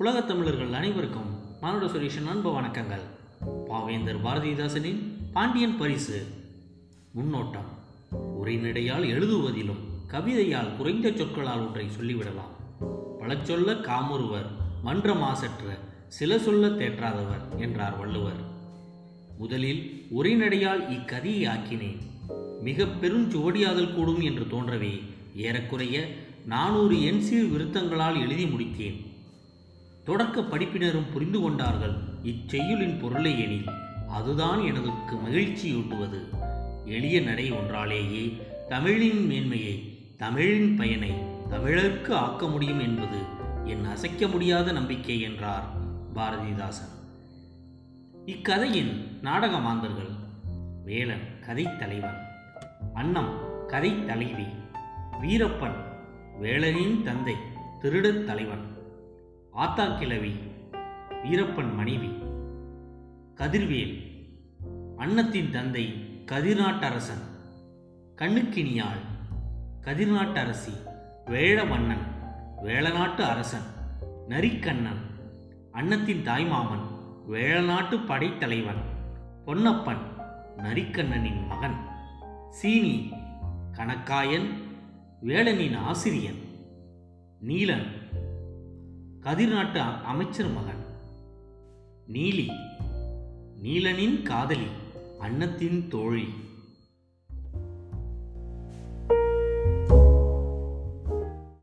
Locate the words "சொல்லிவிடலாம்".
12.00-12.84